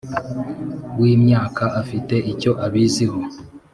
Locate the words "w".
0.99-1.01